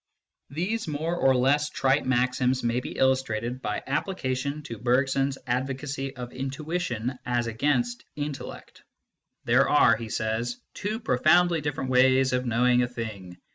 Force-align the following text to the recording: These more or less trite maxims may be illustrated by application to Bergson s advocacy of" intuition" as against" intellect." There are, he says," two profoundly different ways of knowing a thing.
These 0.49 0.87
more 0.87 1.15
or 1.15 1.35
less 1.35 1.69
trite 1.69 2.07
maxims 2.07 2.63
may 2.63 2.79
be 2.79 2.97
illustrated 2.97 3.61
by 3.61 3.83
application 3.85 4.63
to 4.63 4.79
Bergson 4.79 5.27
s 5.29 5.37
advocacy 5.45 6.15
of" 6.15 6.33
intuition" 6.33 7.19
as 7.37 7.45
against" 7.45 8.03
intellect." 8.25 8.81
There 9.45 9.69
are, 9.69 9.95
he 9.95 10.09
says," 10.09 10.57
two 10.73 10.99
profoundly 10.99 11.61
different 11.61 11.91
ways 11.91 12.33
of 12.33 12.47
knowing 12.47 12.81
a 12.81 12.87
thing. 12.87 13.37